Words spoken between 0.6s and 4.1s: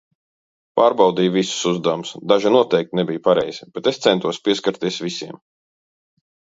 Pārbaudīju visus uzdevumus. Daži noteikti nebija pareizi, bet es